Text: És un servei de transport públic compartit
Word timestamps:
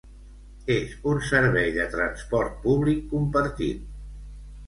És 0.75 0.93
un 1.11 1.19
servei 1.31 1.67
de 1.75 1.85
transport 1.91 2.57
públic 2.65 3.03
compartit 3.13 3.85